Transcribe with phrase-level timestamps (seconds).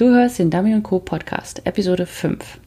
[0.00, 0.98] Du hörst den Dummy Co.
[0.98, 2.58] Podcast, Episode 5.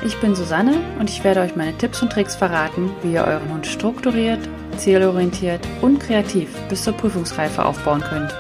[0.06, 3.50] Ich bin Susanne und ich werde euch meine Tipps und Tricks verraten, wie ihr euren
[3.54, 4.40] Hund strukturiert,
[4.76, 8.36] zielorientiert und kreativ bis zur Prüfungsreife aufbauen könnt.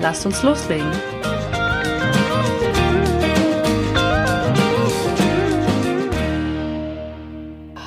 [0.00, 0.90] Lasst uns loslegen!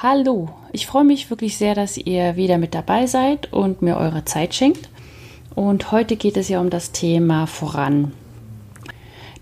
[0.04, 4.26] Hallo, ich freue mich wirklich sehr, dass ihr wieder mit dabei seid und mir eure
[4.26, 4.90] Zeit schenkt.
[5.56, 8.12] Und heute geht es ja um das Thema voran.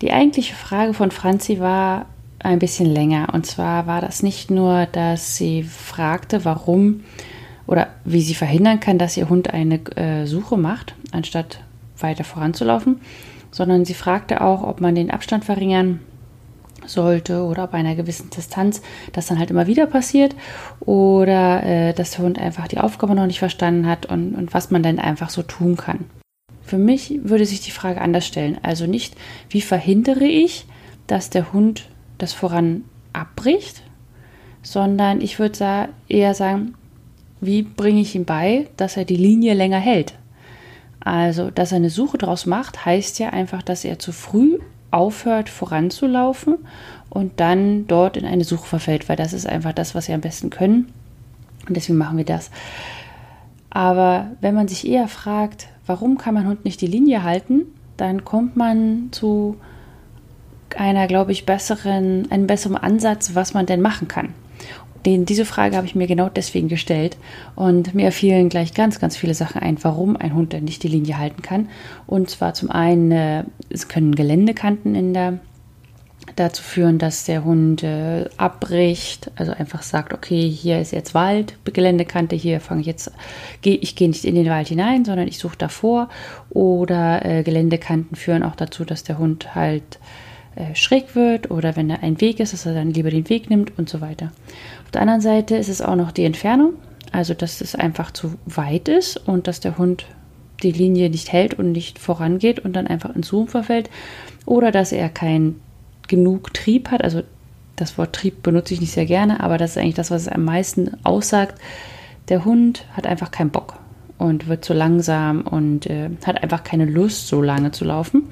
[0.01, 2.05] Die eigentliche Frage von Franzi war,
[2.45, 3.29] ein bisschen länger.
[3.33, 7.03] Und zwar war das nicht nur, dass sie fragte, warum
[7.67, 11.61] oder wie sie verhindern kann, dass ihr Hund eine äh, Suche macht, anstatt
[11.97, 13.01] weiter voranzulaufen,
[13.51, 15.99] sondern sie fragte auch, ob man den Abstand verringern
[16.85, 18.81] sollte oder bei einer gewissen Distanz
[19.13, 20.35] das dann halt immer wieder passiert
[20.81, 24.69] oder äh, dass der Hund einfach die Aufgabe noch nicht verstanden hat und, und was
[24.69, 26.05] man dann einfach so tun kann.
[26.61, 28.57] Für mich würde sich die Frage anders stellen.
[28.61, 29.15] Also nicht,
[29.49, 30.65] wie verhindere ich,
[31.07, 33.81] dass der Hund das voran abbricht,
[34.61, 36.75] sondern ich würde eher sagen,
[37.41, 40.15] wie bringe ich ihm bei, dass er die Linie länger hält.
[40.99, 45.49] Also, dass er eine Suche draus macht, heißt ja einfach, dass er zu früh aufhört
[45.49, 46.57] voranzulaufen
[47.09, 50.21] und dann dort in eine Suche verfällt, weil das ist einfach das, was wir am
[50.21, 50.91] besten können.
[51.67, 52.49] Und deswegen machen wir das.
[53.69, 57.63] Aber wenn man sich eher fragt, warum kann mein Hund nicht die Linie halten,
[57.97, 59.57] dann kommt man zu
[60.77, 64.33] einer, glaube ich, besseren, einem besseren Ansatz, was man denn machen kann.
[65.05, 67.17] Den, diese Frage habe ich mir genau deswegen gestellt
[67.55, 70.87] und mir fielen gleich ganz, ganz viele Sachen ein, warum ein Hund denn nicht die
[70.87, 71.69] Linie halten kann.
[72.07, 75.39] Und zwar zum einen, äh, es können Geländekanten in der
[76.35, 81.57] dazu führen, dass der Hund äh, abbricht, also einfach sagt, okay, hier ist jetzt Wald,
[81.65, 83.11] Geländekante, hier fange ich jetzt,
[83.61, 86.09] geh, ich gehe nicht in den Wald hinein, sondern ich suche davor.
[86.49, 89.99] Oder äh, Geländekanten führen auch dazu, dass der Hund halt
[90.55, 93.49] äh, schräg wird oder wenn da ein Weg ist, dass er dann lieber den Weg
[93.49, 94.31] nimmt und so weiter.
[94.85, 96.73] Auf der anderen Seite ist es auch noch die Entfernung,
[97.11, 100.05] also dass es einfach zu weit ist und dass der Hund
[100.63, 103.89] die Linie nicht hält und nicht vorangeht und dann einfach in Zoom verfällt
[104.45, 105.55] oder dass er kein
[106.07, 107.23] genug Trieb hat, also
[107.75, 110.27] das Wort Trieb benutze ich nicht sehr gerne, aber das ist eigentlich das, was es
[110.29, 111.59] am meisten aussagt.
[112.29, 113.75] Der Hund hat einfach keinen Bock
[114.17, 118.29] und wird zu langsam und äh, hat einfach keine Lust, so lange zu laufen.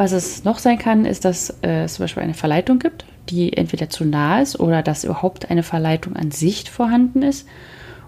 [0.00, 3.54] Was es noch sein kann, ist, dass äh, es zum Beispiel eine Verleitung gibt, die
[3.54, 7.46] entweder zu nah ist oder dass überhaupt eine Verleitung an sich vorhanden ist.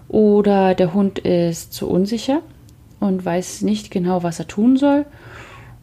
[0.07, 2.41] Oder der Hund ist zu unsicher
[2.99, 5.05] und weiß nicht genau, was er tun soll.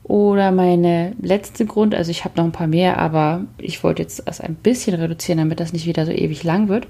[0.03, 4.27] Oder meine letzte Grund, also ich habe noch ein paar mehr, aber ich wollte jetzt
[4.27, 6.88] das ein bisschen reduzieren, damit das nicht wieder so ewig lang wird.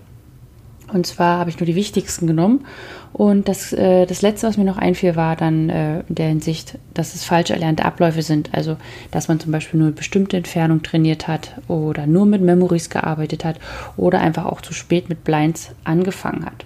[0.92, 2.64] Und zwar habe ich nur die wichtigsten genommen.
[3.12, 6.78] Und das, äh, das letzte, was mir noch einfiel, war dann äh, in der Hinsicht,
[6.94, 8.50] dass es falsch erlernte Abläufe sind.
[8.54, 8.76] Also,
[9.10, 13.44] dass man zum Beispiel nur eine bestimmte Entfernung trainiert hat oder nur mit Memories gearbeitet
[13.44, 13.58] hat
[13.96, 16.64] oder einfach auch zu spät mit Blinds angefangen hat.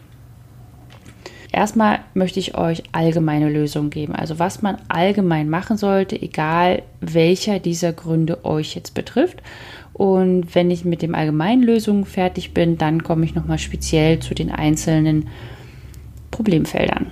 [1.54, 4.14] Erstmal möchte ich euch allgemeine Lösungen geben.
[4.14, 9.40] Also, was man allgemein machen sollte, egal welcher dieser Gründe euch jetzt betrifft.
[9.94, 14.34] Und wenn ich mit dem allgemeinen Lösungen fertig bin, dann komme ich nochmal speziell zu
[14.34, 15.28] den einzelnen
[16.32, 17.06] Problemfeldern.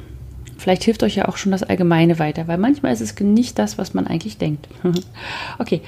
[0.58, 3.78] Vielleicht hilft euch ja auch schon das Allgemeine weiter, weil manchmal ist es nicht das,
[3.78, 4.68] was man eigentlich denkt.
[5.58, 5.80] okay,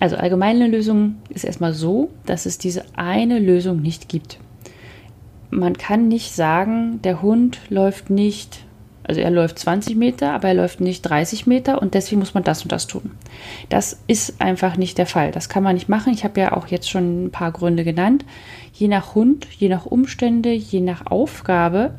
[0.00, 4.38] also allgemeine Lösung ist erstmal so, dass es diese eine Lösung nicht gibt.
[5.50, 8.64] Man kann nicht sagen, der Hund läuft nicht
[9.06, 12.42] also er läuft 20 Meter, aber er läuft nicht 30 Meter und deswegen muss man
[12.42, 13.12] das und das tun.
[13.68, 15.30] Das ist einfach nicht der Fall.
[15.30, 16.12] Das kann man nicht machen.
[16.12, 18.24] Ich habe ja auch jetzt schon ein paar Gründe genannt.
[18.72, 21.94] Je nach Hund, je nach Umstände, je nach Aufgabe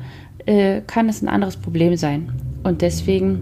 [0.46, 2.32] äh, kann es ein anderes Problem sein.
[2.64, 3.40] Und deswegen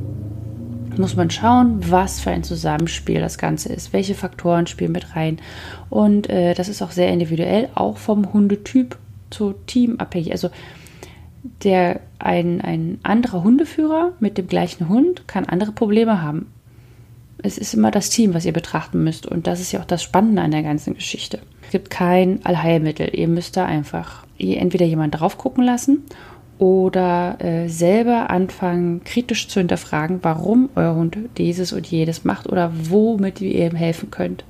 [0.98, 5.38] muss man schauen, was für ein Zusammenspiel das Ganze ist, welche Faktoren spielen mit rein.
[5.90, 8.96] Und äh, das ist auch sehr individuell, auch vom Hundetyp
[9.30, 10.32] zu Team abhängig.
[10.32, 10.50] Also
[11.62, 16.46] der ein, ein anderer Hundeführer mit dem gleichen Hund kann andere Probleme haben.
[17.42, 19.26] Es ist immer das Team, was ihr betrachten müsst.
[19.26, 21.40] Und das ist ja auch das Spannende an der ganzen Geschichte.
[21.62, 23.10] Es gibt kein Allheilmittel.
[23.14, 26.02] Ihr müsst da einfach entweder jemanden drauf gucken lassen
[26.58, 32.72] oder äh, selber anfangen, kritisch zu hinterfragen, warum euer Hund dieses und jedes macht oder
[32.74, 34.44] womit ihr ihm helfen könnt.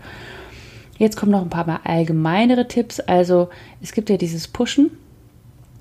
[0.97, 3.01] Jetzt kommen noch ein paar mal allgemeinere Tipps.
[3.01, 3.49] Also
[3.83, 4.91] es gibt ja dieses Pushen.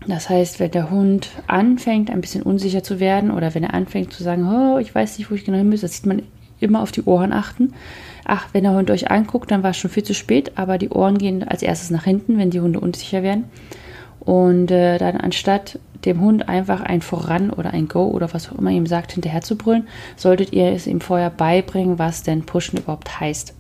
[0.08, 4.12] Das heißt, wenn der Hund anfängt, ein bisschen unsicher zu werden oder wenn er anfängt
[4.12, 6.24] zu sagen, oh, ich weiß nicht, wo ich genau hin muss, das sieht man
[6.60, 7.74] immer auf die Ohren achten.
[8.26, 10.90] Ach, wenn der Hund euch anguckt, dann war es schon viel zu spät, aber die
[10.90, 13.46] Ohren gehen als erstes nach hinten, wenn die Hunde unsicher werden.
[14.20, 18.58] Und äh, dann anstatt dem Hund einfach ein Voran oder ein Go oder was auch
[18.58, 22.80] immer ihm sagt, hinterher zu brüllen, solltet ihr es ihm vorher beibringen, was denn Pushen
[22.80, 23.54] überhaupt heißt.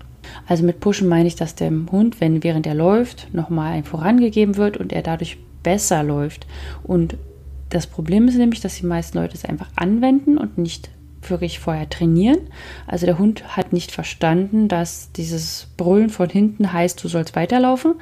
[0.47, 4.57] Also mit Pushen meine ich, dass dem Hund, wenn während er läuft, nochmal ein Vorangegeben
[4.57, 6.45] wird und er dadurch besser läuft.
[6.83, 7.15] Und
[7.69, 10.89] das Problem ist nämlich, dass die meisten Leute es einfach anwenden und nicht
[11.29, 12.39] wirklich vorher trainieren.
[12.85, 17.95] Also der Hund hat nicht verstanden, dass dieses Brüllen von hinten heißt, du sollst weiterlaufen,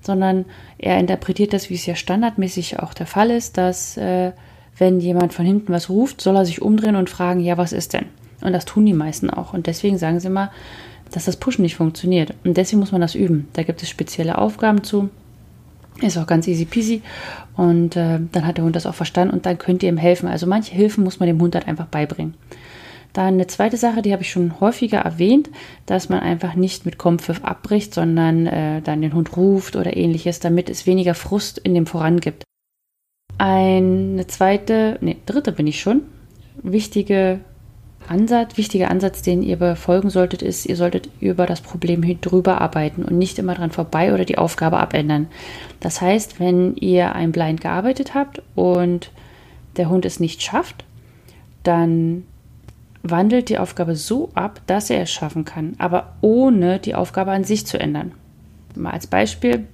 [0.00, 0.44] sondern
[0.78, 4.32] er interpretiert das, wie es ja standardmäßig auch der Fall ist, dass äh,
[4.76, 7.92] wenn jemand von hinten was ruft, soll er sich umdrehen und fragen, ja, was ist
[7.92, 8.06] denn?
[8.40, 9.54] Und das tun die meisten auch.
[9.54, 10.50] Und deswegen sagen sie immer,
[11.12, 12.34] dass das Pushen nicht funktioniert.
[12.44, 13.48] Und deswegen muss man das üben.
[13.52, 15.10] Da gibt es spezielle Aufgaben zu.
[16.00, 17.02] Ist auch ganz easy peasy.
[17.56, 20.28] Und äh, dann hat der Hund das auch verstanden und dann könnt ihr ihm helfen.
[20.28, 22.34] Also manche Hilfen muss man dem Hund halt einfach beibringen.
[23.12, 25.48] Dann eine zweite Sache, die habe ich schon häufiger erwähnt,
[25.86, 30.40] dass man einfach nicht mit Kompfiff abbricht, sondern äh, dann den Hund ruft oder ähnliches,
[30.40, 32.42] damit es weniger Frust in dem Voran gibt.
[33.38, 36.02] Eine zweite, nee, dritte bin ich schon,
[36.60, 37.40] wichtige
[38.08, 43.04] Ansatz, wichtiger Ansatz, den ihr befolgen solltet, ist, ihr solltet über das Problem drüber arbeiten
[43.04, 45.28] und nicht immer dran vorbei oder die Aufgabe abändern.
[45.80, 49.10] Das heißt, wenn ihr ein Blind gearbeitet habt und
[49.76, 50.84] der Hund es nicht schafft,
[51.62, 52.24] dann
[53.02, 57.44] wandelt die Aufgabe so ab, dass er es schaffen kann, aber ohne die Aufgabe an
[57.44, 58.12] sich zu ändern.
[58.74, 59.66] Mal als Beispiel,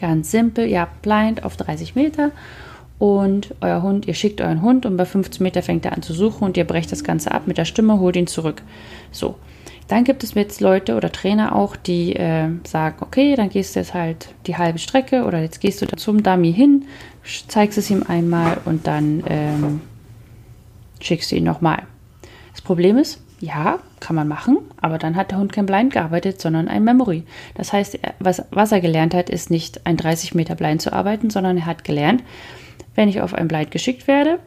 [0.00, 2.32] ganz simpel, ihr habt Blind auf 30 Meter
[2.98, 6.14] und euer Hund, ihr schickt euren Hund und bei 15 Meter fängt er an zu
[6.14, 8.62] suchen und ihr brecht das Ganze ab mit der Stimme, holt ihn zurück.
[9.10, 9.36] So.
[9.88, 13.80] Dann gibt es jetzt Leute oder Trainer auch, die äh, sagen, okay, dann gehst du
[13.80, 16.86] jetzt halt die halbe Strecke oder jetzt gehst du zum Dummy hin,
[17.46, 19.80] zeigst es ihm einmal und dann ähm,
[21.00, 21.82] schickst du ihn nochmal.
[22.52, 26.40] Das Problem ist, ja, kann man machen, aber dann hat der Hund kein Blind gearbeitet,
[26.40, 27.22] sondern ein Memory.
[27.54, 31.30] Das heißt, was, was er gelernt hat, ist nicht ein 30 Meter Blind zu arbeiten,
[31.30, 32.24] sondern er hat gelernt,
[32.96, 34.40] wenn ich auf ein Blind geschickt werde,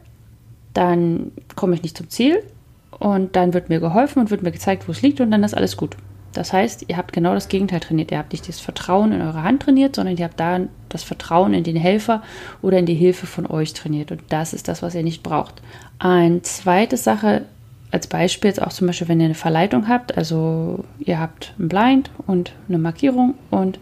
[0.74, 2.44] dann komme ich nicht zum Ziel
[2.92, 5.56] und dann wird mir geholfen und wird mir gezeigt, wo es liegt und dann ist
[5.56, 5.96] alles gut.
[6.34, 8.12] Das heißt, ihr habt genau das Gegenteil trainiert.
[8.12, 11.54] Ihr habt nicht das Vertrauen in eure Hand trainiert, sondern ihr habt da das Vertrauen
[11.54, 12.22] in den Helfer
[12.62, 14.12] oder in die Hilfe von euch trainiert.
[14.12, 15.62] Und das ist das, was ihr nicht braucht.
[15.98, 17.46] Eine zweite Sache
[17.92, 21.70] als Beispiel jetzt auch zum Beispiel, wenn ihr eine Verleitung habt, also ihr habt ein
[21.70, 23.80] Blind und eine Markierung und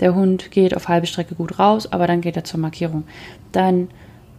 [0.00, 3.04] der Hund geht auf halbe Strecke gut raus, aber dann geht er zur Markierung.
[3.52, 3.88] Dann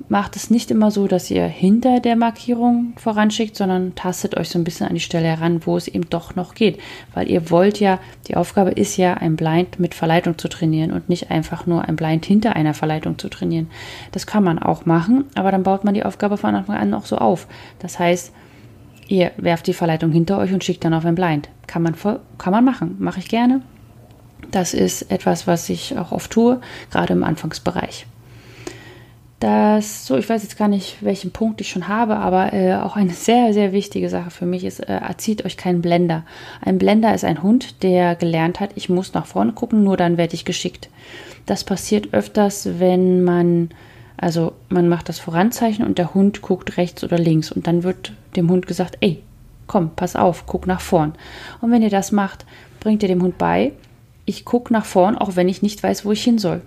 [0.10, 4.60] macht es nicht immer so, dass ihr hinter der Markierung voranschickt, sondern tastet euch so
[4.60, 6.80] ein bisschen an die Stelle heran, wo es eben doch noch geht.
[7.14, 11.10] Weil ihr wollt ja, die Aufgabe ist ja, ein Blind mit Verleitung zu trainieren und
[11.10, 13.70] nicht einfach nur ein Blind hinter einer Verleitung zu trainieren.
[14.12, 17.06] Das kann man auch machen, aber dann baut man die Aufgabe von Anfang an auch
[17.06, 17.48] so auf.
[17.80, 18.34] Das heißt,
[19.14, 21.48] Ihr werft die Verleitung hinter euch und schickt dann auf ein Blind.
[21.68, 23.62] Kann man, voll, kann man machen, mache ich gerne.
[24.50, 28.08] Das ist etwas, was ich auch oft tue, gerade im Anfangsbereich.
[29.40, 32.96] Das, so, ich weiß jetzt gar nicht, welchen Punkt ich schon habe, aber äh, auch
[32.96, 36.26] eine sehr, sehr wichtige Sache für mich ist, äh, erzieht euch keinen Blender.
[36.62, 40.18] Ein Blender ist ein Hund, der gelernt hat, ich muss nach vorne gucken, nur dann
[40.18, 40.90] werde ich geschickt.
[41.46, 43.70] Das passiert öfters, wenn man
[44.18, 48.14] also man macht das Voranzeichen und der Hund guckt rechts oder links und dann wird
[48.36, 49.22] dem Hund gesagt, ey,
[49.68, 51.14] komm, pass auf, guck nach vorn.
[51.62, 52.46] Und wenn ihr das macht,
[52.80, 53.74] bringt ihr dem Hund bei,
[54.26, 56.62] ich gucke nach vorn, auch wenn ich nicht weiß, wo ich hin soll.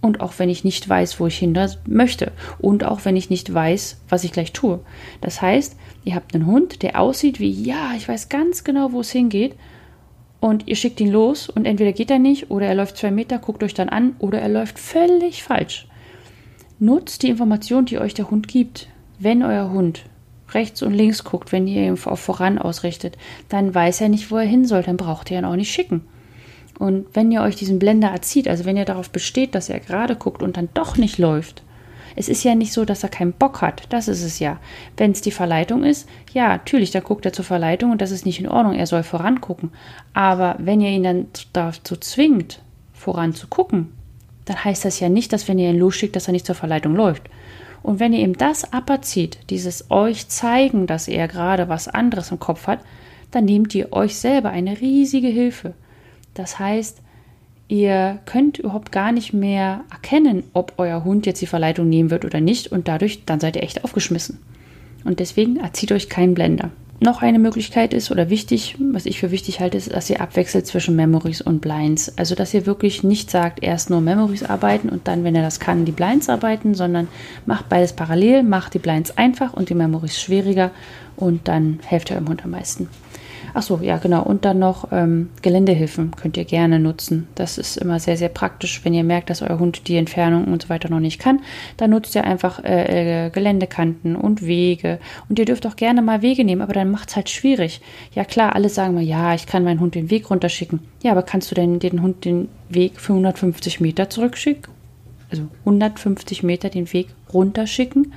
[0.00, 2.30] Und auch wenn ich nicht weiß, wo ich hin möchte.
[2.58, 4.78] Und auch wenn ich nicht weiß, was ich gleich tue.
[5.20, 9.00] Das heißt, ihr habt einen Hund, der aussieht wie, ja, ich weiß ganz genau, wo
[9.00, 9.56] es hingeht.
[10.40, 13.38] Und ihr schickt ihn los und entweder geht er nicht oder er läuft zwei Meter,
[13.38, 15.88] guckt euch dann an oder er läuft völlig falsch.
[16.80, 18.88] Nutzt die Information, die euch der Hund gibt.
[19.18, 20.04] Wenn euer Hund
[20.50, 23.18] rechts und links guckt, wenn ihr ihn auf voran ausrichtet,
[23.48, 26.02] dann weiß er nicht, wo er hin soll, dann braucht ihr ihn auch nicht schicken.
[26.78, 30.14] Und wenn ihr euch diesen Blender erzieht, also wenn ihr darauf besteht, dass er gerade
[30.14, 31.64] guckt und dann doch nicht läuft,
[32.14, 33.84] es ist ja nicht so, dass er keinen Bock hat.
[33.90, 34.58] Das ist es ja.
[34.96, 38.26] Wenn es die Verleitung ist, ja, natürlich, dann guckt er zur Verleitung und das ist
[38.26, 38.74] nicht in Ordnung.
[38.74, 39.70] Er soll vorangucken.
[40.14, 42.60] Aber wenn ihr ihn dann dazu zwingt,
[42.92, 43.92] voran zu gucken,
[44.48, 46.94] dann heißt das ja nicht, dass wenn ihr ihn losschickt, dass er nicht zur Verleitung
[46.94, 47.22] läuft.
[47.82, 52.38] Und wenn ihr ihm das aberzieht, dieses euch zeigen, dass er gerade was anderes im
[52.38, 52.80] Kopf hat,
[53.30, 55.74] dann nehmt ihr euch selber eine riesige Hilfe.
[56.34, 57.00] Das heißt,
[57.68, 62.24] ihr könnt überhaupt gar nicht mehr erkennen, ob euer Hund jetzt die Verleitung nehmen wird
[62.24, 64.38] oder nicht und dadurch, dann seid ihr echt aufgeschmissen.
[65.04, 66.70] Und deswegen erzieht euch keinen Blender.
[67.00, 70.66] Noch eine Möglichkeit ist oder wichtig, was ich für wichtig halte, ist, dass ihr abwechselt
[70.66, 72.12] zwischen Memories und Blinds.
[72.18, 75.60] Also, dass ihr wirklich nicht sagt, erst nur Memories arbeiten und dann, wenn er das
[75.60, 77.08] kann, die Blinds arbeiten, sondern
[77.46, 80.70] macht beides parallel, macht die Blinds einfach und die Memories schwieriger
[81.16, 82.88] und dann helft ihr eurem Hund am meisten.
[83.58, 84.22] Ach so, ja, genau.
[84.22, 87.26] Und dann noch ähm, Geländehilfen könnt ihr gerne nutzen.
[87.34, 90.62] Das ist immer sehr, sehr praktisch, wenn ihr merkt, dass euer Hund die Entfernung und
[90.62, 91.40] so weiter noch nicht kann.
[91.76, 95.00] Dann nutzt ihr einfach äh, äh, Geländekanten und Wege.
[95.28, 97.80] Und ihr dürft auch gerne mal Wege nehmen, aber dann macht es halt schwierig.
[98.14, 100.78] Ja, klar, alle sagen mal, ja, ich kann meinen Hund den Weg runterschicken.
[101.02, 104.72] Ja, aber kannst du denn den Hund den Weg für 150 Meter zurückschicken?
[105.32, 108.12] Also 150 Meter den Weg runterschicken?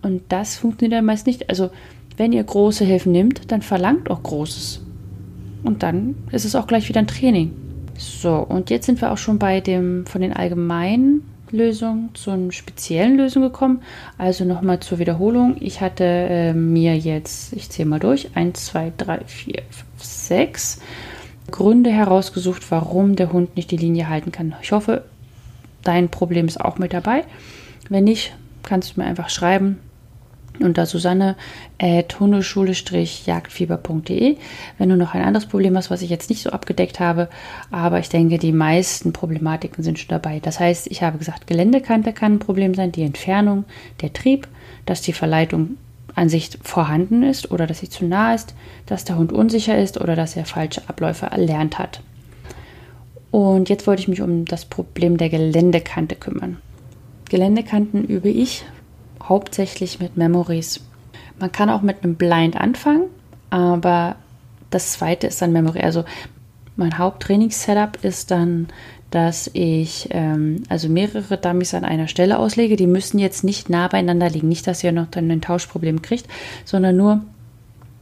[0.00, 1.50] Und das funktioniert dann meist nicht.
[1.50, 1.70] Also
[2.16, 4.80] wenn ihr große Hilfen nehmt, dann verlangt auch Großes.
[5.64, 7.52] Und dann ist es auch gleich wieder ein Training.
[7.96, 12.50] So, und jetzt sind wir auch schon bei dem von den allgemeinen Lösungen zu einer
[12.50, 13.82] speziellen Lösung gekommen.
[14.18, 15.56] Also nochmal zur Wiederholung.
[15.60, 20.80] Ich hatte äh, mir jetzt, ich zähle mal durch, 1, 2, 3, 4, 5, 6
[21.50, 24.54] Gründe herausgesucht, warum der Hund nicht die Linie halten kann.
[24.62, 25.04] Ich hoffe,
[25.82, 27.24] dein Problem ist auch mit dabei.
[27.88, 29.78] Wenn nicht, kannst du mir einfach schreiben
[30.62, 31.36] unter Susanne
[31.80, 34.36] at hundeschule-jagdfieber.de.
[34.78, 37.28] Wenn du noch ein anderes Problem hast, was ich jetzt nicht so abgedeckt habe,
[37.70, 40.40] aber ich denke, die meisten Problematiken sind schon dabei.
[40.40, 43.64] Das heißt, ich habe gesagt, Geländekante kann ein Problem sein, die Entfernung,
[44.00, 44.46] der Trieb,
[44.86, 45.76] dass die Verleitung
[46.14, 48.54] an sich vorhanden ist oder dass sie zu nah ist,
[48.86, 52.02] dass der Hund unsicher ist oder dass er falsche Abläufe erlernt hat.
[53.30, 56.58] Und jetzt wollte ich mich um das Problem der Geländekante kümmern.
[57.30, 58.64] Geländekanten übe ich
[59.28, 60.80] hauptsächlich mit Memories.
[61.38, 63.04] Man kann auch mit einem Blind anfangen,
[63.50, 64.16] aber
[64.70, 65.80] das zweite ist dann Memory.
[65.80, 66.04] Also
[66.76, 68.68] mein Haupttrainingssetup ist dann,
[69.10, 72.76] dass ich ähm, also mehrere Dummies an einer Stelle auslege.
[72.76, 74.48] Die müssen jetzt nicht nah beieinander liegen.
[74.48, 76.26] Nicht, dass ihr noch dann ein Tauschproblem kriegt,
[76.64, 77.20] sondern nur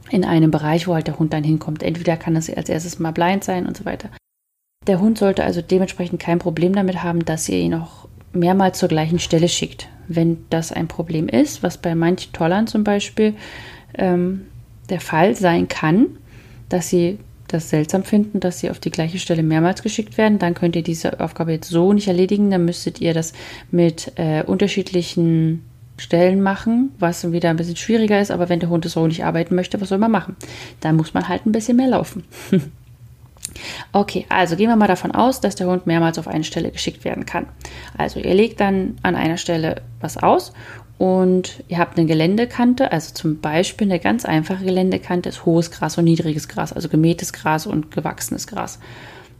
[0.09, 1.83] in einem Bereich, wo halt der Hund dann hinkommt.
[1.83, 4.09] Entweder kann das als erstes mal blind sein und so weiter.
[4.87, 8.89] Der Hund sollte also dementsprechend kein Problem damit haben, dass ihr ihn auch mehrmals zur
[8.89, 13.33] gleichen Stelle schickt wenn das ein Problem ist, was bei manchen Tollern zum Beispiel
[13.97, 14.45] ähm,
[14.89, 16.07] der Fall sein kann,
[16.69, 20.53] dass sie das seltsam finden, dass sie auf die gleiche Stelle mehrmals geschickt werden, dann
[20.53, 22.49] könnt ihr diese Aufgabe jetzt so nicht erledigen.
[22.49, 23.33] Dann müsstet ihr das
[23.71, 25.63] mit äh, unterschiedlichen
[25.97, 28.31] Stellen machen, was wieder ein bisschen schwieriger ist.
[28.31, 30.35] Aber wenn der Hund so nicht arbeiten möchte, was soll man machen?
[30.79, 32.23] Dann muss man halt ein bisschen mehr laufen.
[33.91, 37.03] Okay, also gehen wir mal davon aus, dass der Hund mehrmals auf eine Stelle geschickt
[37.03, 37.47] werden kann.
[37.97, 40.53] Also ihr legt dann an einer Stelle was aus
[40.97, 45.97] und ihr habt eine Geländekante, also zum Beispiel eine ganz einfache Geländekante ist hohes Gras
[45.97, 48.79] und niedriges Gras, also gemähtes Gras und gewachsenes Gras.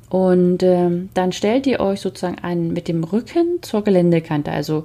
[0.10, 4.52] Und ähm, dann stellt ihr euch sozusagen an mit dem Rücken zur Geländekante.
[4.52, 4.84] Also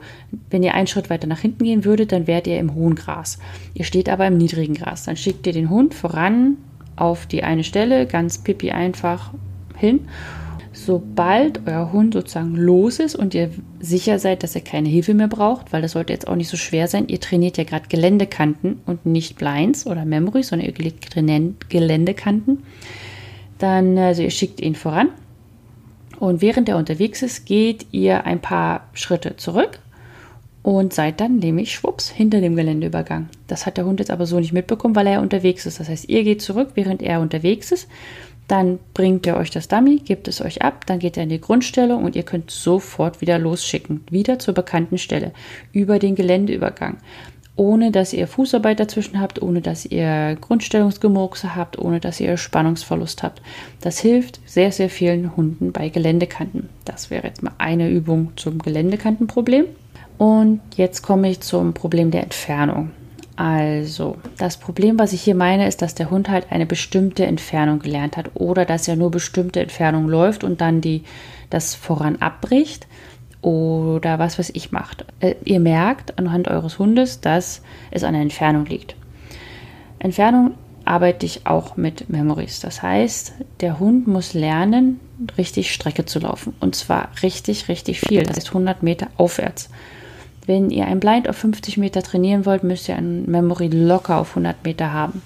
[0.51, 3.39] wenn ihr einen Schritt weiter nach hinten gehen würdet, dann wärt ihr im hohen Gras.
[3.75, 5.03] Ihr steht aber im niedrigen Gras.
[5.03, 6.59] Dann schickt ihr den Hund voran
[6.97, 9.33] auf die eine Stelle, ganz pipi einfach
[9.77, 10.09] hin.
[10.73, 13.51] Sobald euer Hund sozusagen los ist und ihr
[13.81, 16.57] sicher seid, dass er keine Hilfe mehr braucht, weil das sollte jetzt auch nicht so
[16.59, 21.15] schwer sein, ihr trainiert ja gerade Geländekanten und nicht Blinds oder Memories, sondern ihr legt
[21.71, 22.63] Geländekanten,
[23.59, 25.09] dann, also ihr schickt ihn voran
[26.19, 29.81] und während er unterwegs ist, geht ihr ein paar Schritte zurück
[30.67, 33.29] und seid dann nämlich schwupps hinter dem Geländeübergang.
[33.47, 35.79] Das hat der Hund jetzt aber so nicht mitbekommen, weil er unterwegs ist.
[35.79, 37.87] Das heißt, ihr geht zurück, während er unterwegs ist.
[38.49, 41.41] Dann bringt er euch das Dummy, gibt es euch ab, dann geht er in die
[41.41, 44.03] Grundstellung und ihr könnt sofort wieder losschicken.
[44.11, 45.31] Wieder zur bekannten Stelle.
[45.73, 46.97] Über den Geländeübergang.
[47.55, 53.23] Ohne dass ihr Fußarbeit dazwischen habt, ohne dass ihr Grundstellungsgemurkse habt, ohne dass ihr Spannungsverlust
[53.23, 53.41] habt.
[53.83, 56.71] Das hilft sehr, sehr vielen Hunden bei Geländekanten.
[56.85, 59.67] Das wäre jetzt mal eine Übung zum Geländekantenproblem.
[60.19, 62.91] Und jetzt komme ich zum Problem der Entfernung.
[63.37, 67.81] Also, das Problem, was ich hier meine, ist, dass der Hund halt eine bestimmte Entfernung
[67.81, 71.05] gelernt hat oder dass er nur bestimmte Entfernung läuft und dann die,
[71.51, 72.87] das voran abbricht
[73.43, 75.05] oder was weiß ich macht.
[75.21, 78.97] Äh, ihr merkt anhand eures Hundes, dass es an der Entfernung liegt.
[79.99, 80.55] Entfernung
[80.87, 82.61] arbeite ich auch mit Memories.
[82.61, 84.99] Das heißt, der Hund muss lernen,
[85.37, 86.55] richtig Strecke zu laufen.
[86.61, 88.23] Und zwar richtig, richtig viel.
[88.23, 89.69] Das heißt 100 Meter aufwärts.
[90.47, 94.31] Wenn ihr ein Blind auf 50 Meter trainieren wollt, müsst ihr ein Memory locker auf
[94.31, 95.23] 100 Meter haben.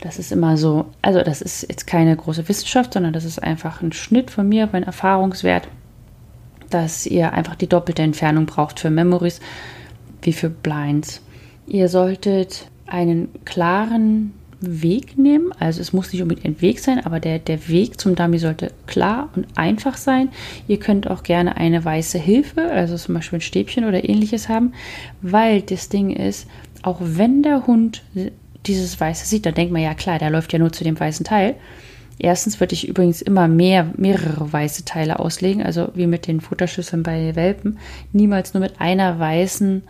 [0.00, 3.82] Das ist immer so, also das ist jetzt keine große Wissenschaft, sondern das ist einfach
[3.82, 5.68] ein Schnitt von mir, mein Erfahrungswert,
[6.70, 9.40] dass ihr einfach die doppelte Entfernung braucht für Memories
[10.22, 11.20] wie für Blinds.
[11.66, 15.52] Ihr solltet einen klaren Weg nehmen.
[15.58, 18.72] Also es muss nicht unbedingt ein Weg sein, aber der, der Weg zum Dummy sollte
[18.86, 20.28] klar und einfach sein.
[20.68, 24.72] Ihr könnt auch gerne eine weiße Hilfe, also zum Beispiel ein Stäbchen oder ähnliches haben,
[25.20, 26.46] weil das Ding ist,
[26.82, 28.02] auch wenn der Hund
[28.66, 31.24] dieses Weiße sieht, dann denkt man ja klar, der läuft ja nur zu dem weißen
[31.24, 31.56] Teil.
[32.18, 37.02] Erstens würde ich übrigens immer mehr, mehrere weiße Teile auslegen, also wie mit den Futterschüsseln
[37.02, 37.78] bei Welpen.
[38.12, 39.82] Niemals nur mit einer weißen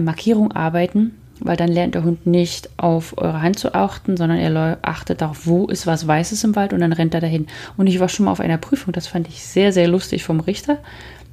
[0.00, 4.78] Markierung arbeiten, weil dann lernt der Hund nicht auf eure Hand zu achten, sondern er
[4.82, 7.46] achtet darauf, wo ist was Weißes im Wald und dann rennt er dahin.
[7.76, 10.40] Und ich war schon mal auf einer Prüfung, das fand ich sehr, sehr lustig vom
[10.40, 10.78] Richter.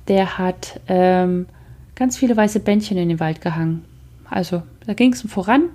[0.08, 1.48] Der hat ähm,
[1.96, 3.84] ganz viele weiße Bändchen in den Wald gehangen.
[4.30, 5.70] Also da ging es voran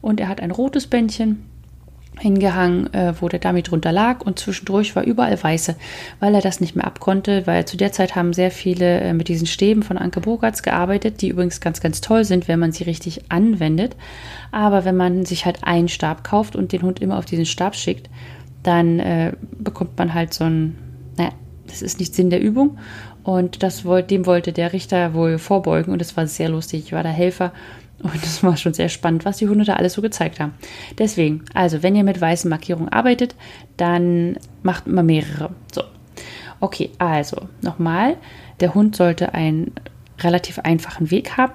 [0.00, 1.44] und er hat ein rotes Bändchen
[2.18, 5.76] hingehangen, äh, wo der Dummy drunter lag und zwischendurch war überall weiße,
[6.18, 9.28] weil er das nicht mehr abkonnte, weil zu der Zeit haben sehr viele äh, mit
[9.28, 12.84] diesen Stäben von Anke Bogarts gearbeitet, die übrigens ganz, ganz toll sind, wenn man sie
[12.84, 13.96] richtig anwendet.
[14.50, 17.76] Aber wenn man sich halt einen Stab kauft und den Hund immer auf diesen Stab
[17.76, 18.08] schickt,
[18.62, 20.76] dann äh, bekommt man halt so ein,
[21.16, 21.32] naja,
[21.66, 22.78] das ist nicht Sinn der Übung.
[23.22, 26.84] Und das, dem wollte der Richter wohl vorbeugen und es war sehr lustig.
[26.84, 27.52] Ich war der Helfer
[28.02, 30.54] und es war schon sehr spannend, was die Hunde da alles so gezeigt haben.
[30.98, 33.34] Deswegen, also wenn ihr mit weißen Markierungen arbeitet,
[33.76, 35.50] dann macht immer mehrere.
[35.72, 35.82] So.
[36.60, 38.16] Okay, also nochmal,
[38.60, 39.72] der Hund sollte einen
[40.20, 41.52] relativ einfachen Weg haben.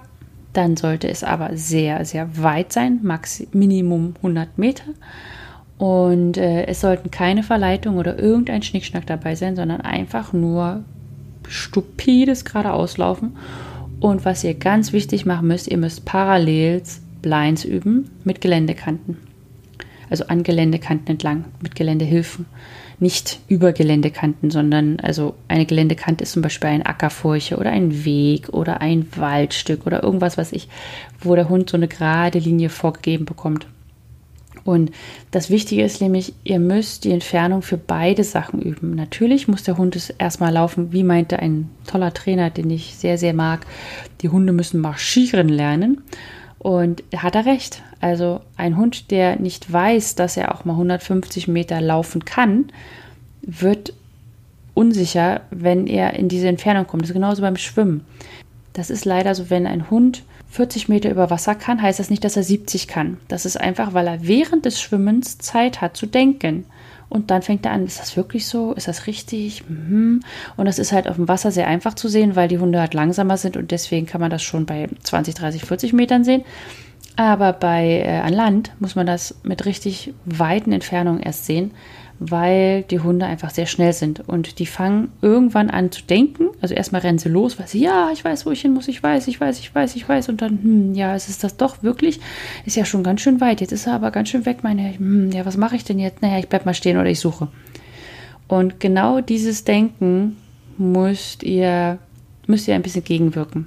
[0.54, 4.84] Dann sollte es aber sehr, sehr weit sein, max Minimum 100 Meter.
[5.78, 10.84] Und äh, es sollten keine Verleitungen oder irgendein Schnickschnack dabei sein, sondern einfach nur
[11.48, 13.38] stupides geradeauslaufen
[14.01, 16.81] und was ihr ganz wichtig machen müsst, ihr müsst parallel
[17.22, 19.17] Blinds üben mit Geländekanten.
[20.10, 22.48] Also an Geländekanten entlang, mit Geländehilfen.
[23.00, 28.50] Nicht über Geländekanten, sondern also eine Geländekante ist zum Beispiel ein Ackerfurche oder ein Weg
[28.50, 30.67] oder ein Waldstück oder irgendwas, was ich,
[31.22, 33.67] wo der Hund so eine gerade Linie vorgegeben bekommt.
[34.63, 34.91] Und
[35.32, 38.96] das Wichtige ist nämlich, ihr müsst die Entfernung für beide Sachen üben.
[38.96, 43.18] Natürlich muss der Hund es erstmal laufen, wie meinte ein toller Trainer, den ich sehr,
[43.18, 43.65] sehr mag.
[44.22, 46.01] Die Hunde müssen marschieren lernen.
[46.60, 47.82] Und hat er recht.
[48.01, 52.72] Also ein Hund, der nicht weiß, dass er auch mal 150 Meter laufen kann,
[53.41, 53.94] wird
[54.75, 57.01] unsicher, wenn er in diese Entfernung kommt.
[57.01, 58.06] Das ist genauso beim Schwimmen.
[58.74, 62.24] Das ist leider so, wenn ein Hund 40 Meter über Wasser kann, heißt das nicht,
[62.25, 63.18] dass er 70 kann.
[63.29, 66.66] Das ist einfach, weil er während des Schwimmens Zeit hat zu denken.
[67.07, 68.74] Und dann fängt er an, ist das wirklich so?
[68.74, 69.64] Ist das richtig?
[69.70, 70.22] Mhm.
[70.57, 72.94] Und das ist halt auf dem Wasser sehr einfach zu sehen, weil die Hunde halt
[72.94, 76.44] langsamer sind und deswegen kann man das schon bei 20, 30, 40 Metern sehen.
[77.16, 81.72] Aber bei äh, an Land muss man das mit richtig weiten Entfernungen erst sehen,
[82.24, 86.50] weil die Hunde einfach sehr schnell sind und die fangen irgendwann an zu denken.
[86.62, 89.01] Also erstmal rennen sie los, weil sie, ja, ich weiß, wo ich hin muss, ich
[89.01, 90.29] weiß, ich weiß, ich weiß, ich weiß.
[90.29, 92.20] Und dann, hm, ja, es ist das doch wirklich,
[92.64, 93.60] ist ja schon ganz schön weit.
[93.60, 96.22] Jetzt ist er aber ganz schön weg, meine, hm, ja, was mache ich denn jetzt?
[96.22, 97.48] Naja, ich bleib mal stehen oder ich suche.
[98.48, 100.38] Und genau dieses Denken
[100.77, 101.98] müsst ihr,
[102.46, 103.66] müsst ihr ein bisschen gegenwirken.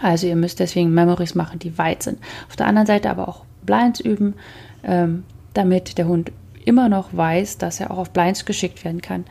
[0.00, 2.18] Also ihr müsst deswegen Memories machen, die weit sind.
[2.48, 4.36] Auf der anderen Seite aber auch Blinds üben,
[4.84, 6.32] ähm, damit der Hund
[6.68, 9.24] immer noch weiß, dass er auch auf Blinds geschickt werden kann.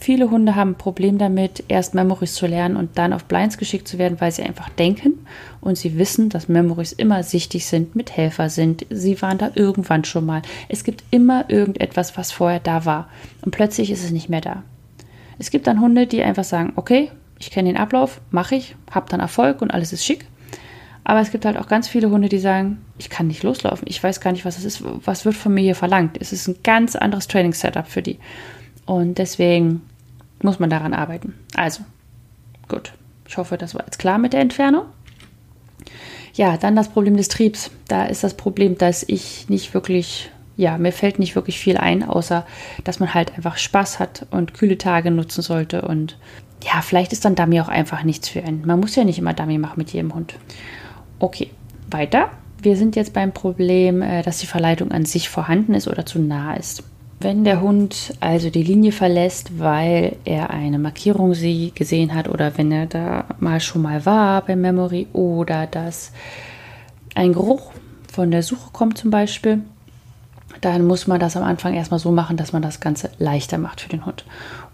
[0.00, 3.88] Viele Hunde haben ein Problem damit, erst Memories zu lernen und dann auf Blinds geschickt
[3.88, 5.26] zu werden, weil sie einfach denken
[5.60, 8.84] und sie wissen, dass Memories immer sichtig sind, mit Helfer sind.
[8.90, 10.42] Sie waren da irgendwann schon mal.
[10.68, 13.08] Es gibt immer irgendetwas, was vorher da war
[13.42, 14.62] und plötzlich ist es nicht mehr da.
[15.38, 19.08] Es gibt dann Hunde, die einfach sagen, okay, ich kenne den Ablauf, mache ich, habe
[19.08, 20.26] dann Erfolg und alles ist schick.
[21.04, 24.02] Aber es gibt halt auch ganz viele Hunde, die sagen, ich kann nicht loslaufen, ich
[24.02, 26.16] weiß gar nicht, was es ist, was wird von mir hier verlangt.
[26.18, 28.18] Es ist ein ganz anderes Training-Setup für die.
[28.86, 29.82] Und deswegen
[30.42, 31.34] muss man daran arbeiten.
[31.54, 31.82] Also,
[32.68, 32.92] gut.
[33.26, 34.84] Ich hoffe, das war jetzt klar mit der Entfernung.
[36.34, 37.70] Ja, dann das Problem des Triebs.
[37.88, 42.02] Da ist das Problem, dass ich nicht wirklich, ja, mir fällt nicht wirklich viel ein,
[42.02, 42.46] außer
[42.82, 45.82] dass man halt einfach Spaß hat und kühle Tage nutzen sollte.
[45.82, 46.18] Und
[46.62, 48.66] ja, vielleicht ist dann Dummy auch einfach nichts für einen.
[48.66, 50.34] Man muss ja nicht immer Dummy machen mit jedem Hund.
[51.18, 51.50] Okay,
[51.90, 52.30] weiter.
[52.60, 56.18] Wir sind jetzt beim Problem, äh, dass die Verleitung an sich vorhanden ist oder zu
[56.18, 56.82] nah ist.
[57.20, 62.58] Wenn der Hund also die Linie verlässt, weil er eine Markierung sie gesehen hat oder
[62.58, 66.12] wenn er da mal schon mal war bei Memory oder dass
[67.14, 67.72] ein Geruch
[68.12, 69.62] von der Suche kommt zum Beispiel,
[70.60, 73.80] dann muss man das am Anfang erstmal so machen, dass man das Ganze leichter macht
[73.80, 74.24] für den Hund.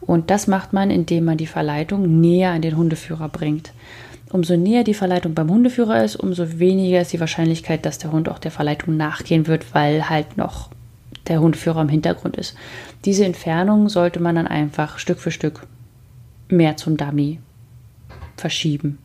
[0.01, 3.73] Und das macht man, indem man die Verleitung näher an den Hundeführer bringt.
[4.33, 8.29] Umso näher die Verleitung beim Hundeführer ist, umso weniger ist die Wahrscheinlichkeit, dass der Hund
[8.29, 10.71] auch der Verleitung nachgehen wird, weil halt noch
[11.27, 12.57] der Hundeführer im Hintergrund ist.
[13.05, 15.67] Diese Entfernung sollte man dann einfach Stück für Stück
[16.49, 17.41] mehr zum Dummy
[18.37, 18.99] verschieben.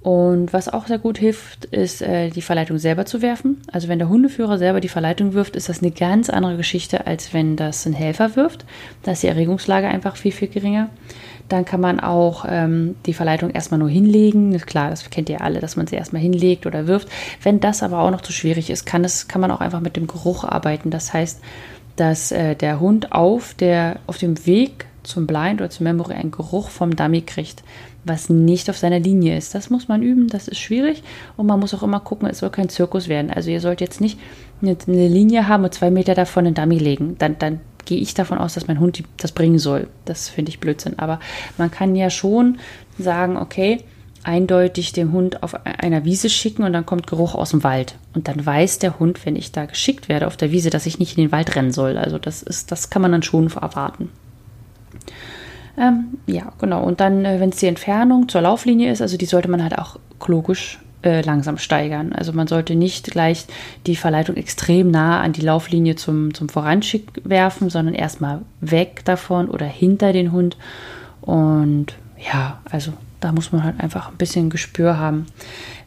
[0.00, 3.62] Und was auch sehr gut hilft, ist äh, die Verleitung selber zu werfen.
[3.72, 7.32] Also wenn der Hundeführer selber die Verleitung wirft, ist das eine ganz andere Geschichte, als
[7.32, 8.66] wenn das ein Helfer wirft.
[9.02, 10.90] Da ist die Erregungslage einfach viel, viel geringer.
[11.48, 14.56] Dann kann man auch ähm, die Verleitung erstmal nur hinlegen.
[14.58, 17.08] Klar, das kennt ihr alle, dass man sie erstmal hinlegt oder wirft.
[17.42, 19.96] Wenn das aber auch noch zu schwierig ist, kann, es, kann man auch einfach mit
[19.96, 20.90] dem Geruch arbeiten.
[20.90, 21.40] Das heißt,
[21.96, 26.30] dass äh, der Hund auf, der, auf dem Weg zum Blind oder zum Memory einen
[26.30, 27.62] Geruch vom Dummy kriegt
[28.04, 29.54] was nicht auf seiner Linie ist.
[29.54, 31.02] Das muss man üben, das ist schwierig
[31.36, 33.30] und man muss auch immer gucken, es soll kein Zirkus werden.
[33.30, 34.18] Also ihr sollt jetzt nicht
[34.62, 37.16] eine, Linie haben und zwei Meter davon einen Dummy legen.
[37.18, 39.88] Dann, dann gehe ich davon aus, dass mein Hund das bringen soll.
[40.04, 40.98] Das finde ich Blödsinn.
[40.98, 41.20] Aber
[41.58, 42.58] man kann ja schon
[42.98, 43.84] sagen, okay,
[44.24, 47.96] eindeutig den Hund auf einer Wiese schicken und dann kommt Geruch aus dem Wald.
[48.14, 50.98] Und dann weiß der Hund, wenn ich da geschickt werde auf der Wiese, dass ich
[50.98, 51.98] nicht in den Wald rennen soll.
[51.98, 54.10] Also das ist, das kann man dann schon erwarten.
[55.76, 56.84] Ähm, ja, genau.
[56.84, 59.78] Und dann, äh, wenn es die Entfernung zur Lauflinie ist, also die sollte man halt
[59.78, 62.12] auch logisch äh, langsam steigern.
[62.12, 63.44] Also man sollte nicht gleich
[63.86, 69.48] die Verleitung extrem nah an die Lauflinie zum, zum Voranschick werfen, sondern erstmal weg davon
[69.48, 70.56] oder hinter den Hund.
[71.20, 75.26] Und ja, also da muss man halt einfach ein bisschen Gespür haben.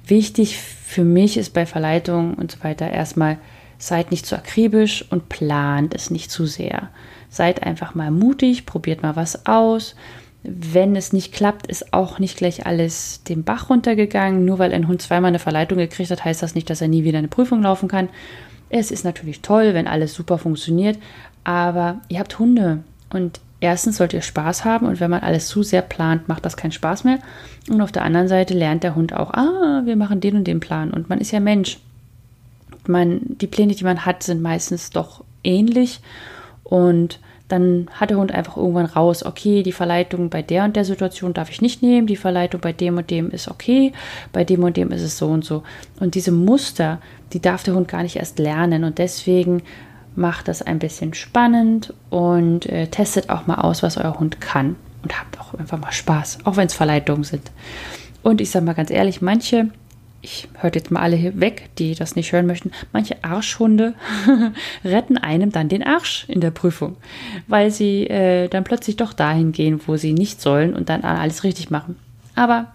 [0.06, 3.38] Wichtig für mich ist bei Verleitung und so weiter erstmal,
[3.78, 6.90] seid nicht zu akribisch und plant es nicht zu sehr.
[7.30, 9.96] Seid einfach mal mutig, probiert mal was aus.
[10.50, 14.46] Wenn es nicht klappt, ist auch nicht gleich alles den Bach runtergegangen.
[14.46, 17.04] Nur weil ein Hund zweimal eine Verleitung gekriegt hat, heißt das nicht, dass er nie
[17.04, 18.08] wieder eine Prüfung laufen kann.
[18.70, 20.98] Es ist natürlich toll, wenn alles super funktioniert,
[21.44, 22.80] aber ihr habt Hunde
[23.12, 26.58] und erstens sollt ihr Spaß haben und wenn man alles zu sehr plant, macht das
[26.58, 27.20] keinen Spaß mehr.
[27.70, 30.60] Und auf der anderen Seite lernt der Hund auch, ah, wir machen den und den
[30.60, 31.80] Plan und man ist ja Mensch.
[32.88, 36.00] Man, die Pläne, die man hat, sind meistens doch ähnlich
[36.64, 40.86] und dann hat der Hund einfach irgendwann raus, okay, die Verleitung bei der und der
[40.86, 43.94] Situation darf ich nicht nehmen, die Verleitung bei dem und dem ist okay,
[44.34, 45.64] bei dem und dem ist es so und so.
[46.00, 47.00] Und diese Muster,
[47.34, 49.64] die darf der Hund gar nicht erst lernen und deswegen
[50.16, 54.76] macht das ein bisschen spannend und äh, testet auch mal aus, was euer Hund kann
[55.04, 57.52] und habt auch einfach mal Spaß, auch wenn es Verleitungen sind.
[58.24, 59.70] Und ich sage mal ganz ehrlich, manche
[60.22, 63.94] ich hört jetzt mal alle weg, die das nicht hören möchten, manche Arschhunde
[64.84, 66.98] retten einem dann den Arsch in der Prüfung,
[67.48, 71.44] weil sie äh, dann plötzlich doch dahin gehen, wo sie nicht sollen und dann alles
[71.44, 71.96] richtig machen.
[72.36, 72.68] Aber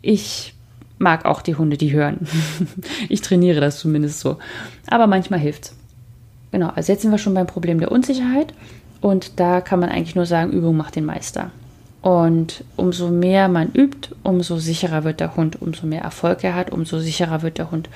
[0.00, 0.54] ich
[0.98, 2.26] mag auch die Hunde, die hören.
[3.08, 4.38] ich trainiere das zumindest so.
[4.86, 5.74] Aber manchmal hilft's.
[6.50, 8.54] Genau, also jetzt sind wir schon beim Problem der Unsicherheit
[9.00, 11.50] und da kann man eigentlich nur sagen, Übung macht den Meister.
[12.00, 16.70] Und umso mehr man übt, umso sicherer wird der Hund, umso mehr Erfolg er hat,
[16.70, 17.88] umso sicherer wird der Hund.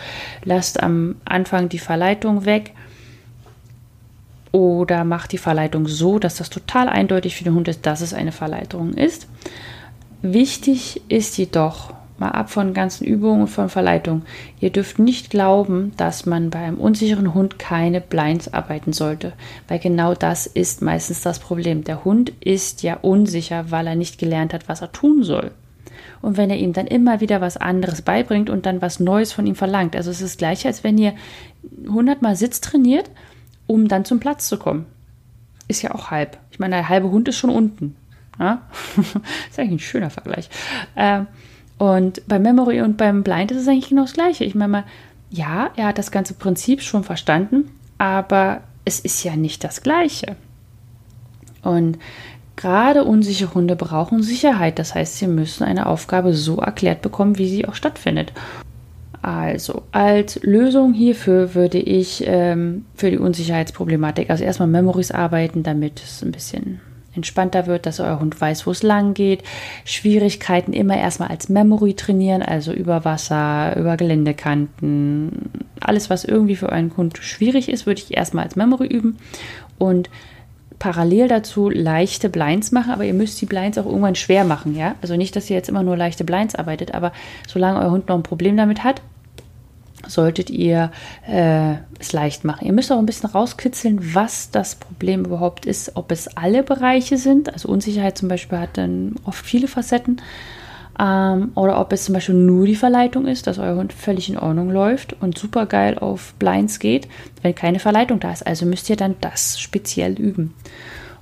[0.45, 2.75] Lasst am Anfang die Verleitung weg
[4.51, 8.13] oder macht die Verleitung so, dass das total eindeutig für den Hund ist, dass es
[8.13, 9.29] eine Verleitung ist.
[10.21, 14.23] Wichtig ist jedoch, mal ab von ganzen Übungen und von Verleitung.
[14.61, 19.33] Ihr dürft nicht glauben, dass man bei einem unsicheren Hund keine Blinds arbeiten sollte,
[19.69, 21.85] weil genau das ist meistens das Problem.
[21.85, 25.51] Der Hund ist ja unsicher, weil er nicht gelernt hat, was er tun soll.
[26.21, 29.45] Und wenn er ihm dann immer wieder was anderes beibringt und dann was Neues von
[29.45, 31.15] ihm verlangt, also es ist gleich, als wenn ihr
[31.89, 33.11] hundertmal Sitz trainiert,
[33.67, 34.87] um dann zum Platz zu kommen.
[35.67, 36.39] Ist ja auch halb.
[36.53, 37.97] Ich meine, der halbe Hund ist schon unten.
[38.39, 38.63] Ja?
[39.51, 40.49] ist eigentlich ein schöner Vergleich.
[40.95, 41.23] Äh,
[41.83, 44.45] und beim Memory und beim Blind ist es eigentlich genau das Gleiche.
[44.45, 44.85] Ich meine mal,
[45.31, 50.37] ja, er hat das ganze Prinzip schon verstanden, aber es ist ja nicht das Gleiche.
[51.61, 51.99] Und
[52.55, 54.79] gerade unsichere Hunde brauchen Sicherheit.
[54.79, 58.33] Das heißt, sie müssen eine Aufgabe so erklärt bekommen, wie sie auch stattfindet.
[59.21, 66.01] Also, als Lösung hierfür würde ich ähm, für die Unsicherheitsproblematik, also erstmal Memories arbeiten, damit
[66.01, 66.81] es ein bisschen
[67.15, 69.43] entspannter wird, dass euer Hund weiß, wo es lang geht.
[69.85, 75.51] Schwierigkeiten immer erstmal als Memory trainieren, also über Wasser, über Geländekanten.
[75.81, 79.19] Alles, was irgendwie für euren Hund schwierig ist, würde ich erstmal als Memory üben
[79.79, 80.11] und
[80.79, 84.97] parallel dazu leichte Blinds machen, aber ihr müsst die Blinds auch irgendwann schwer machen, ja?
[85.01, 87.13] Also nicht, dass ihr jetzt immer nur leichte Blinds arbeitet, aber
[87.47, 89.01] solange euer Hund noch ein Problem damit hat,
[90.07, 90.91] solltet ihr
[91.27, 92.67] äh, es leicht machen.
[92.67, 97.17] Ihr müsst auch ein bisschen rauskitzeln, was das Problem überhaupt ist, ob es alle Bereiche
[97.17, 100.21] sind, also Unsicherheit zum Beispiel hat dann oft viele Facetten,
[100.99, 104.39] ähm, oder ob es zum Beispiel nur die Verleitung ist, dass euer Hund völlig in
[104.39, 107.09] Ordnung läuft und super geil auf Blinds geht,
[107.43, 108.47] wenn keine Verleitung da ist.
[108.47, 110.55] Also müsst ihr dann das speziell üben.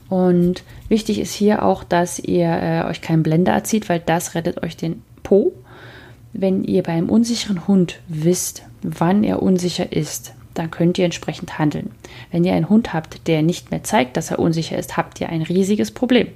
[0.08, 4.62] Und wichtig ist hier auch, dass ihr äh, euch keinen Blender erzieht, weil das rettet
[4.62, 5.52] euch den Po.
[6.32, 11.58] Wenn ihr bei einem unsicheren Hund wisst, wann er unsicher ist, dann könnt ihr entsprechend
[11.58, 11.90] handeln.
[12.30, 15.28] Wenn ihr einen Hund habt, der nicht mehr zeigt, dass er unsicher ist, habt ihr
[15.28, 16.28] ein riesiges Problem,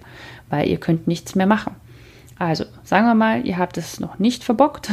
[0.51, 1.75] weil ihr könnt nichts mehr machen.
[2.39, 4.91] Also, sagen wir mal, ihr habt es noch nicht verbockt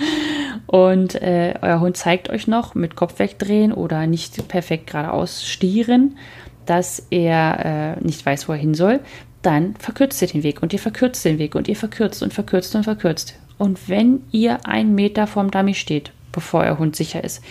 [0.66, 6.16] und äh, euer Hund zeigt euch noch mit Kopf wegdrehen oder nicht perfekt geradeaus stieren,
[6.64, 9.00] dass er äh, nicht weiß, wo er hin soll.
[9.42, 12.74] Dann verkürzt ihr den Weg und ihr verkürzt den Weg und ihr verkürzt und verkürzt
[12.74, 13.34] und verkürzt.
[13.58, 17.42] Und wenn ihr einen Meter vom Dummy steht, bevor euer Hund sicher ist,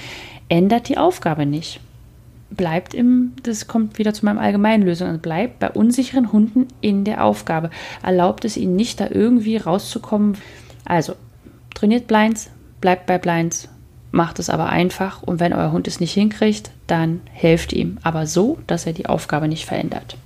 [0.49, 1.79] ändert die Aufgabe nicht
[2.49, 7.03] bleibt im, das kommt wieder zu meinem allgemeinen Lösung, also bleibt bei unsicheren Hunden in
[7.03, 7.69] der Aufgabe.
[8.03, 10.37] Erlaubt es ihnen nicht, da irgendwie rauszukommen.
[10.85, 11.15] Also,
[11.75, 12.49] trainiert Blinds,
[12.81, 13.69] bleibt bei Blinds,
[14.11, 18.25] macht es aber einfach und wenn euer Hund es nicht hinkriegt, dann helft ihm, aber
[18.25, 20.17] so, dass er die Aufgabe nicht verändert.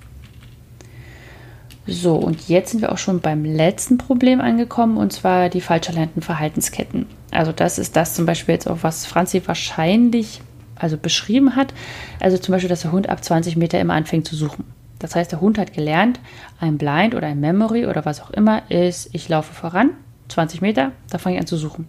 [1.86, 5.88] So, und jetzt sind wir auch schon beim letzten Problem angekommen, und zwar die falsch
[5.88, 7.08] erlernten Verhaltensketten.
[7.32, 10.41] Also das ist das zum Beispiel jetzt auch, was Franzi wahrscheinlich
[10.76, 11.74] also beschrieben hat.
[12.19, 14.63] Also zum Beispiel, dass der Hund ab 20 Meter immer anfängt zu suchen.
[15.00, 16.22] Das heißt, der Hund hat gelernt,
[16.62, 19.89] ein Blind oder ein Memory oder was auch immer ist, ich laufe voran,
[20.30, 21.88] 20 Meter, da fange ich an zu suchen.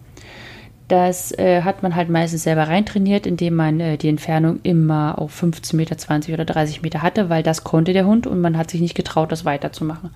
[0.87, 5.31] Das äh, hat man halt meistens selber reintrainiert, indem man äh, die Entfernung immer auf
[5.31, 8.69] 15 Meter, 20 oder 30 Meter hatte, weil das konnte der Hund und man hat
[8.69, 10.11] sich nicht getraut, das weiterzumachen.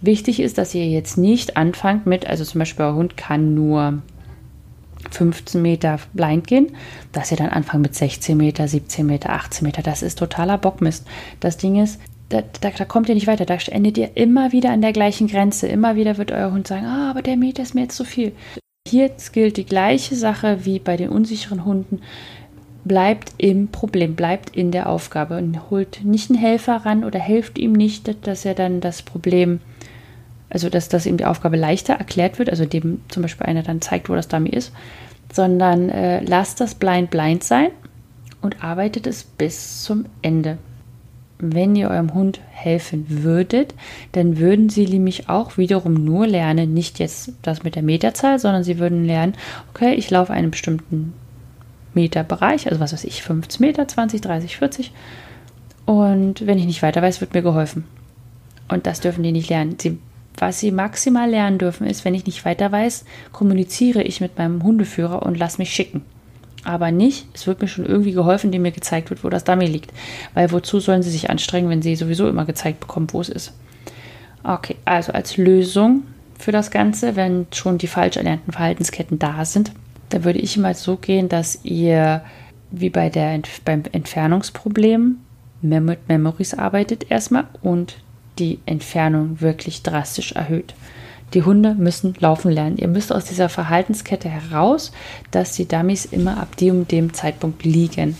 [0.00, 4.02] Wichtig ist, dass ihr jetzt nicht anfangt mit, also zum Beispiel euer Hund kann nur
[5.10, 6.68] 15 Meter blind gehen,
[7.12, 9.82] dass ihr dann anfangen mit 16 Meter, 17 Meter, 18 Meter.
[9.82, 11.06] Das ist totaler Bockmist.
[11.40, 13.44] Das Ding ist, da, da, da, kommt ihr nicht weiter.
[13.44, 15.66] Da endet ihr immer wieder an der gleichen Grenze.
[15.66, 18.32] Immer wieder wird euer Hund sagen, ah, aber der Meter ist mir jetzt zu viel.
[18.88, 22.00] Hier gilt die gleiche Sache wie bei den unsicheren Hunden.
[22.84, 27.58] Bleibt im Problem, bleibt in der Aufgabe und holt nicht einen Helfer ran oder helft
[27.58, 29.60] ihm nicht, dass er dann das Problem
[30.50, 33.80] also dass, dass ihm die Aufgabe leichter erklärt wird, also dem zum Beispiel einer dann
[33.80, 34.72] zeigt, wo das Dummy ist,
[35.32, 37.70] sondern äh, lasst das blind blind sein
[38.40, 40.58] und arbeitet es bis zum Ende.
[41.38, 43.74] Wenn ihr eurem Hund helfen würdet,
[44.12, 48.64] dann würden sie nämlich auch wiederum nur lernen, nicht jetzt das mit der Meterzahl, sondern
[48.64, 49.34] sie würden lernen,
[49.70, 51.12] okay, ich laufe einen bestimmten
[51.94, 54.92] Meterbereich, also was weiß ich, 15 Meter, 20, 30, 40.
[55.86, 57.84] Und wenn ich nicht weiter weiß, wird mir geholfen.
[58.68, 59.76] Und das dürfen die nicht lernen.
[59.78, 59.98] Sie
[60.40, 64.62] was sie maximal lernen dürfen, ist, wenn ich nicht weiter weiß, kommuniziere ich mit meinem
[64.62, 66.02] Hundeführer und lass mich schicken.
[66.64, 69.66] Aber nicht, es wird mir schon irgendwie geholfen, indem mir gezeigt wird, wo das Dummy
[69.66, 69.92] liegt.
[70.34, 73.52] Weil wozu sollen sie sich anstrengen, wenn sie sowieso immer gezeigt bekommen, wo es ist?
[74.42, 76.02] Okay, also als Lösung
[76.38, 79.72] für das Ganze, wenn schon die falsch erlernten Verhaltensketten da sind,
[80.08, 82.22] da würde ich immer so gehen, dass ihr
[82.70, 85.16] wie bei der, beim Entfernungsproblem
[85.62, 87.96] mit Memories arbeitet erstmal und
[88.38, 90.74] die Entfernung wirklich drastisch erhöht.
[91.34, 92.78] Die Hunde müssen laufen lernen.
[92.78, 94.92] Ihr müsst aus dieser Verhaltenskette heraus,
[95.30, 98.16] dass die Dummies immer ab dem dem Zeitpunkt liegen.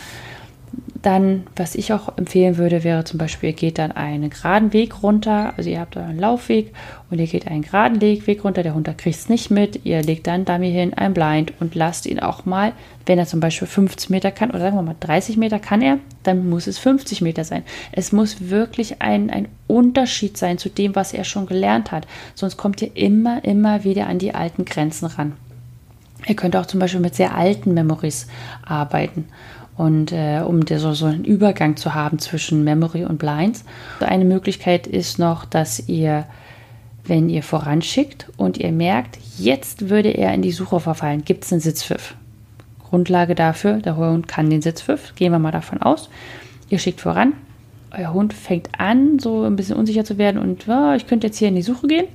[1.02, 5.02] Dann, was ich auch empfehlen würde, wäre zum Beispiel, ihr geht dann einen geraden Weg
[5.02, 5.54] runter.
[5.56, 6.72] Also ihr habt euren Laufweg
[7.10, 8.62] und ihr geht einen geraden Weg runter.
[8.62, 9.84] Der Hund kriegt es nicht mit.
[9.84, 12.72] Ihr legt dann Dummy hin, ein Blind und lasst ihn auch mal,
[13.06, 15.98] wenn er zum Beispiel 15 Meter kann oder sagen wir mal 30 Meter kann er,
[16.24, 17.62] dann muss es 50 Meter sein.
[17.92, 22.06] Es muss wirklich ein, ein Unterschied sein zu dem, was er schon gelernt hat.
[22.34, 25.34] Sonst kommt ihr immer, immer wieder an die alten Grenzen ran.
[26.26, 28.26] Ihr könnt auch zum Beispiel mit sehr alten Memories
[28.64, 29.26] arbeiten
[29.78, 33.64] und äh, um so, so einen Übergang zu haben zwischen Memory und Blinds.
[34.00, 36.26] Eine Möglichkeit ist noch, dass ihr,
[37.04, 41.52] wenn ihr voranschickt und ihr merkt, jetzt würde er in die Suche verfallen, gibt es
[41.52, 42.16] einen Sitzpfiff.
[42.90, 46.10] Grundlage dafür, der Hund kann den Sitzpfiff, gehen wir mal davon aus.
[46.68, 47.34] Ihr schickt voran,
[47.96, 51.38] euer Hund fängt an, so ein bisschen unsicher zu werden und oh, ich könnte jetzt
[51.38, 52.06] hier in die Suche gehen.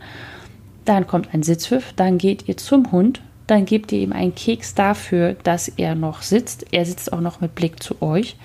[0.84, 4.74] Dann kommt ein Sitzpfiff, dann geht ihr zum Hund, dann gebt ihr ihm einen Keks
[4.74, 6.66] dafür, dass er noch sitzt.
[6.72, 8.38] Er sitzt auch noch mit Blick zu euch.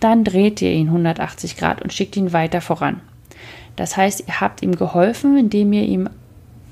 [0.00, 3.00] Dann dreht ihr ihn 180 Grad und schickt ihn weiter voran.
[3.76, 6.08] Das heißt, ihr habt ihm geholfen, indem ihr ihm,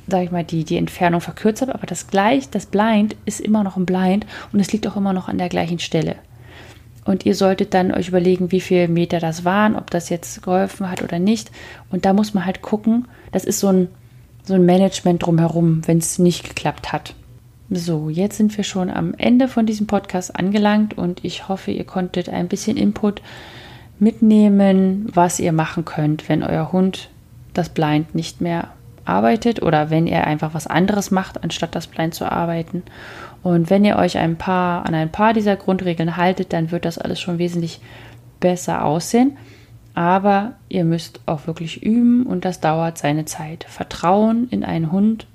[0.08, 3.62] sag ich mal, die, die Entfernung verkürzt habt, aber das gleich, das Blind ist immer
[3.62, 6.16] noch ein Blind und es liegt auch immer noch an der gleichen Stelle.
[7.04, 10.90] Und ihr solltet dann euch überlegen, wie viele Meter das waren, ob das jetzt geholfen
[10.90, 11.50] hat oder nicht.
[11.90, 13.88] Und da muss man halt gucken, das ist so ein,
[14.42, 17.14] so ein Management drumherum, wenn es nicht geklappt hat.
[17.70, 21.84] So, jetzt sind wir schon am Ende von diesem Podcast angelangt und ich hoffe, ihr
[21.84, 23.20] konntet ein bisschen Input
[23.98, 27.10] mitnehmen, was ihr machen könnt, wenn euer Hund
[27.52, 28.68] das Blind nicht mehr
[29.04, 32.84] arbeitet oder wenn er einfach was anderes macht, anstatt das Blind zu arbeiten.
[33.42, 36.98] Und wenn ihr euch ein paar an ein paar dieser Grundregeln haltet, dann wird das
[36.98, 37.80] alles schon wesentlich
[38.40, 39.36] besser aussehen.
[39.94, 43.64] Aber ihr müsst auch wirklich üben und das dauert seine Zeit.
[43.68, 45.26] Vertrauen in einen Hund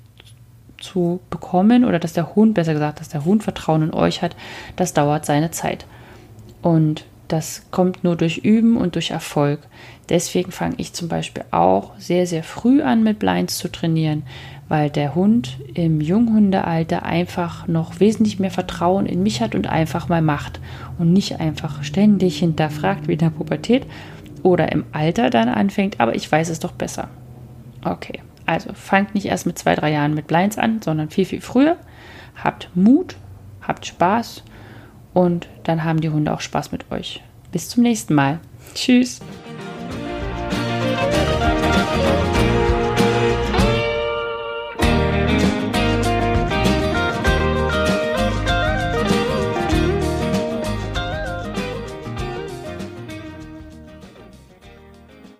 [0.84, 4.36] zu bekommen oder dass der Hund, besser gesagt, dass der Hund Vertrauen in euch hat,
[4.76, 5.86] das dauert seine Zeit.
[6.62, 9.60] Und Das kommt nur durch Üben und durch Erfolg.
[10.08, 14.24] Deswegen fange ich zum Beispiel auch sehr, sehr früh an, mit Blinds zu trainieren,
[14.68, 20.08] weil der Hund im Junghundealter einfach noch wesentlich mehr Vertrauen in mich hat und einfach
[20.08, 20.60] mal macht
[20.98, 23.86] und nicht einfach ständig hinterfragt wie in der Pubertät
[24.42, 27.08] oder im Alter dann anfängt, aber ich weiß es doch besser.
[27.84, 31.40] Okay, also fangt nicht erst mit zwei, drei Jahren mit Blinds an, sondern viel, viel
[31.40, 31.76] früher.
[32.42, 33.16] Habt Mut,
[33.62, 34.42] habt Spaß
[35.12, 37.22] und dann haben die Hunde auch Spaß mit euch.
[37.52, 38.40] Bis zum nächsten Mal.
[38.74, 39.20] Tschüss.